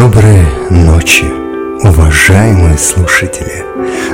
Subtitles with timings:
[0.00, 1.26] Доброй ночи,
[1.82, 3.66] уважаемые слушатели!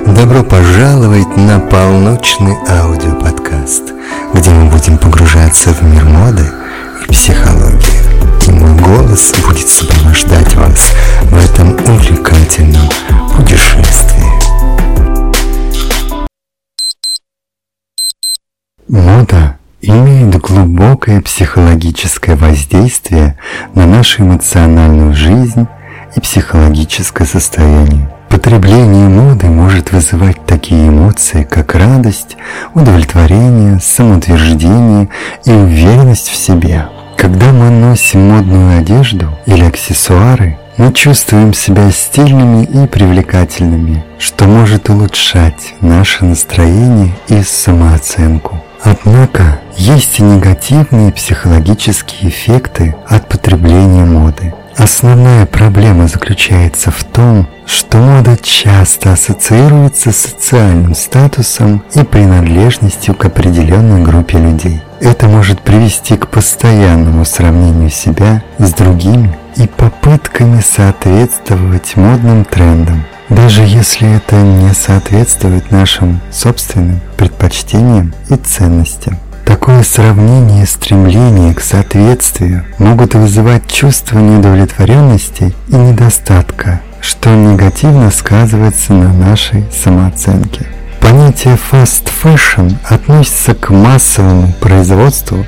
[0.04, 3.93] Добро пожаловать на полночный аудиоподкаст,
[4.35, 6.45] где мы будем погружаться в мир моды
[7.04, 8.49] и психологии.
[8.49, 12.89] И мой голос будет сопровождать вас в этом увлекательном
[13.37, 14.27] путешествии.
[18.89, 23.39] Мода имеет глубокое психологическое воздействие
[23.75, 25.68] на нашу эмоциональную жизнь
[26.17, 28.09] и психологическое состояние.
[28.29, 32.37] Потребление моды может вызывать такие эмоции, как радость,
[32.74, 35.09] удовлетворение, самоутверждение
[35.45, 36.88] и уверенность в себе.
[37.16, 44.91] Когда мы носим модную одежду или аксессуары, мы чувствуем себя стильными и привлекательными, что может
[44.91, 48.62] улучшать наше настроение и самооценку.
[48.83, 54.52] Однако есть и негативные психологические эффекты от потребления моды.
[54.77, 63.24] Основная проблема заключается в том, что мода часто ассоциируется с социальным статусом и принадлежностью к
[63.24, 64.83] определенной группе людей.
[65.00, 73.62] Это может привести к постоянному сравнению себя с другими и попытками соответствовать модным трендам, даже
[73.62, 79.19] если это не соответствует нашим собственным предпочтениям и ценностям.
[79.47, 88.93] Такое сравнение и стремление к соответствию могут вызывать чувство неудовлетворенности и недостатка, что негативно сказывается
[88.93, 90.67] на нашей самооценке.
[91.00, 95.47] Понятие fast fashion относится к массовому производству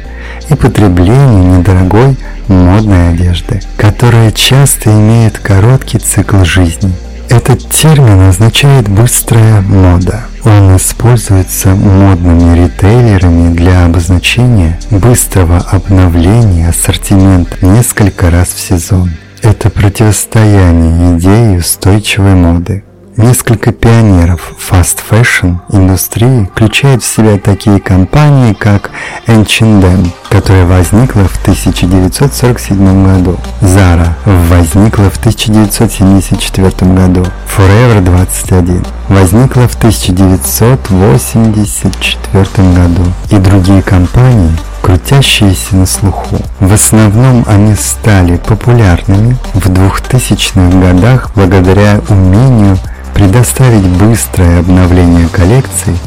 [0.48, 6.92] и потреблению недорогой модной одежды, которая часто имеет короткий цикл жизни–
[7.28, 10.24] этот термин означает «быстрая мода».
[10.44, 19.10] Он используется модными ритейлерами для обозначения быстрого обновления ассортимента несколько раз в сезон.
[19.42, 22.84] Это противостояние идеи устойчивой моды.
[23.18, 28.92] Несколько пионеров fast fashion индустрии включают в себя такие компании, как
[29.26, 37.26] H&M, которая возникла в 1947 году, Zara возникла в 1974 году,
[37.56, 43.02] Forever 21 возникла в 1984 году.
[43.30, 46.38] И другие компании, крутящиеся на слуху.
[46.60, 52.78] В основном они стали популярными в 2000-х годах благодаря умению
[53.18, 55.98] предоставить быстрое обновление коллекций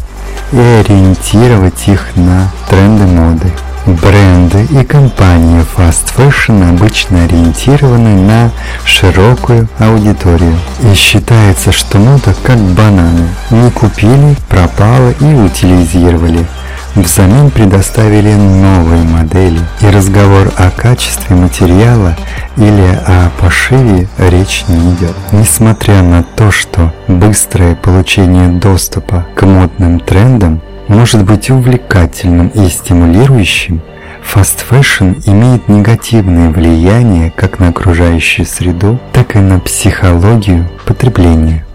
[0.53, 3.51] и ориентировать их на тренды моды.
[3.85, 8.51] Бренды и компании fast fashion обычно ориентированы на
[8.85, 10.57] широкую аудиторию.
[10.89, 13.27] И считается, что мода как бананы.
[13.49, 16.45] Не купили, пропало и утилизировали–
[16.95, 22.15] взамен предоставили новые модели, и разговор о качестве материала
[22.57, 25.15] или о пошиве речь не идет.
[25.31, 33.81] Несмотря на то, что быстрое получение доступа к модным трендам может быть увлекательным и стимулирующим,
[34.21, 41.65] Fast Fashion имеет негативное влияние как на окружающую среду, так и на психологию потребления.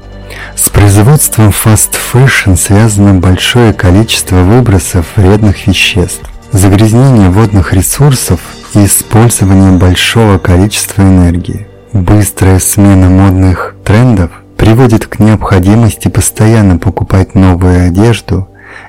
[0.55, 6.23] С производством fast fashion связано большое количество выбросов вредных веществ,
[6.53, 8.41] загрязнение водных ресурсов
[8.75, 11.67] и использование большого количества энергии.
[11.93, 18.49] Быстрая смена модных трендов приводит к необходимости постоянно покупать новую одежду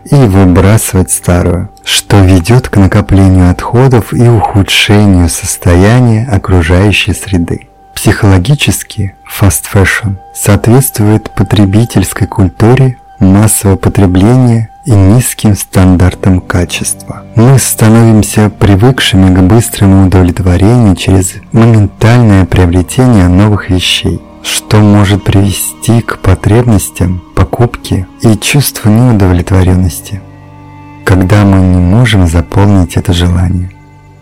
[0.10, 7.68] и выбрасывать старую, что ведет к накоплению отходов и ухудшению состояния окружающей среды.
[7.98, 17.24] Психологически fast fashion соответствует потребительской культуре массового потребления и низким стандартам качества.
[17.36, 26.20] Мы становимся привыкшими к быстрому удовлетворению через моментальное приобретение новых вещей, что может привести к
[26.20, 30.22] потребностям покупки и чувству неудовлетворенности,
[31.04, 33.72] когда мы не можем заполнить это желание.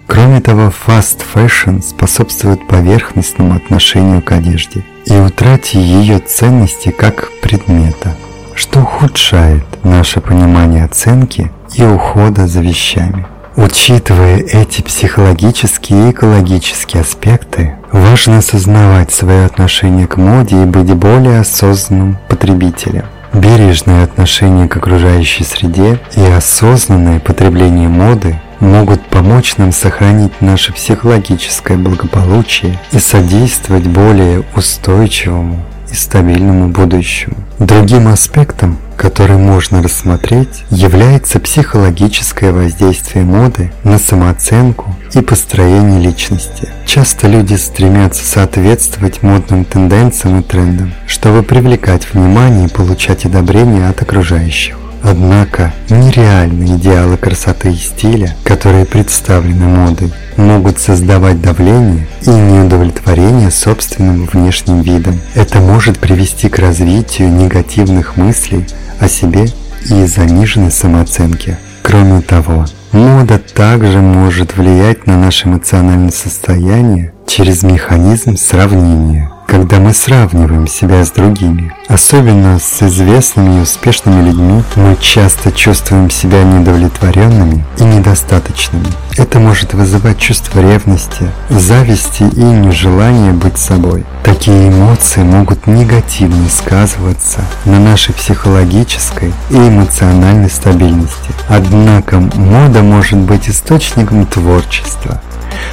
[0.07, 8.15] Кроме того, fast fashion способствует поверхностному отношению к одежде и утрате ее ценности как предмета,
[8.53, 13.25] что ухудшает наше понимание оценки и ухода за вещами.
[13.57, 21.39] Учитывая эти психологические и экологические аспекты, важно осознавать свое отношение к моде и быть более
[21.39, 23.05] осознанным потребителем.
[23.35, 31.75] Бережное отношение к окружающей среде и осознанное потребление моды могут помочь нам сохранить наше психологическое
[31.75, 35.59] благополучие и содействовать более устойчивому
[35.95, 37.37] и стабильному будущему.
[37.57, 46.67] Другим аспектом, который можно рассмотреть, является психологическое воздействие моды на самооценку и построение личности.
[46.85, 54.01] Часто люди стремятся соответствовать модным тенденциям и трендам, чтобы привлекать внимание и получать одобрение от
[54.01, 54.75] окружающих.
[55.07, 64.25] Однако нереальные идеалы красоты и стиля, которые представлены модой, могут создавать давление и неудовлетворение собственным
[64.25, 65.19] внешним видом.
[65.35, 68.65] Это может привести к развитию негативных мыслей
[68.99, 69.45] о себе
[69.91, 71.55] и заниженной самооценки.
[71.83, 79.93] Кроме того, мода также может влиять на наше эмоциональное состояние через механизм сравнения когда мы
[79.93, 81.73] сравниваем себя с другими.
[81.87, 88.87] Особенно с известными и успешными людьми мы часто чувствуем себя недовлетворенными и недостаточными.
[89.17, 94.03] Это может вызывать чувство ревности, зависти и нежелания быть собой.
[94.25, 101.29] Такие эмоции могут негативно сказываться на нашей психологической и эмоциональной стабильности.
[101.47, 105.21] Однако мода может быть источником творчества,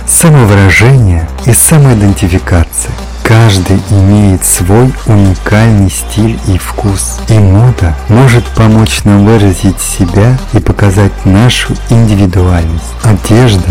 [0.07, 2.91] самовыражения и самоидентификации.
[3.23, 10.59] Каждый имеет свой уникальный стиль и вкус, и мода может помочь нам выразить себя и
[10.59, 12.85] показать нашу индивидуальность.
[13.05, 13.71] Одежда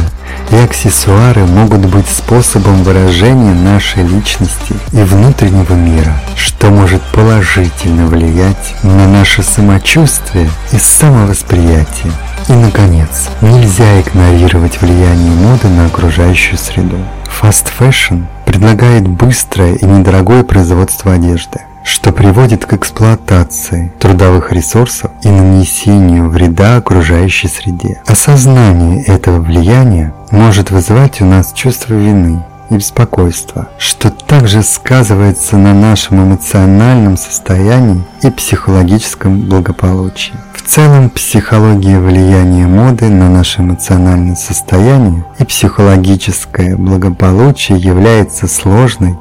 [0.51, 8.75] и аксессуары могут быть способом выражения нашей личности и внутреннего мира, что может положительно влиять
[8.83, 12.12] на наше самочувствие и самовосприятие.
[12.50, 16.98] И, наконец, нельзя игнорировать влияние моды на окружающую среду.
[17.42, 25.30] Fast fashion предлагает быстрое и недорогое производство одежды, что приводит к эксплуатации трудовых ресурсов и
[25.30, 28.01] нанесению вреда окружающей среде.
[28.06, 35.74] Осознание этого влияния может вызывать у нас чувство вины и беспокойства, что также сказывается на
[35.74, 40.33] нашем эмоциональном состоянии и психологическом благополучии.
[40.54, 49.18] В целом, психология влияния моды на наше эмоциональное состояние и психологическое благополучие является сложной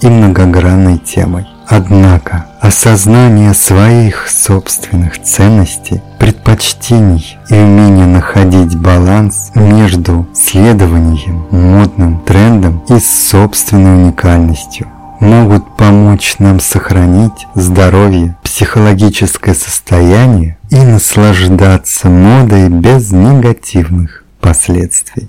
[0.00, 1.46] и многогранной темой.
[1.66, 12.98] Однако осознание своих собственных ценностей, предпочтений и умение находить баланс между следованием модным трендам и
[12.98, 14.88] собственной уникальностью
[15.20, 25.28] могут помочь нам сохранить здоровье, психологическое состояние и наслаждаться модой без негативных последствий.